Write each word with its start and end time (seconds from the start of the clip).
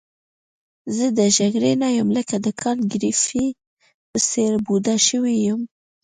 زه 0.95 1.05
د 1.17 1.19
جګړې 1.37 1.71
نه 1.81 1.87
یم 1.97 2.09
لکه 2.17 2.35
د 2.45 2.47
کانت 2.61 2.83
ګریفي 2.93 3.47
په 4.09 4.17
څېر 4.29 4.53
بوډا 4.65 4.95
شوی 5.07 5.35
یم. 5.47 5.61